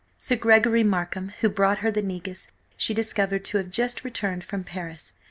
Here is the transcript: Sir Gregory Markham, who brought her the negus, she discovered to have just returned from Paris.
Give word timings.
Sir 0.17 0.35
Gregory 0.35 0.83
Markham, 0.83 1.29
who 1.41 1.47
brought 1.49 1.77
her 1.85 1.91
the 1.91 2.01
negus, 2.01 2.47
she 2.75 2.91
discovered 2.95 3.45
to 3.45 3.59
have 3.59 3.69
just 3.69 4.03
returned 4.03 4.43
from 4.43 4.63
Paris. 4.63 5.13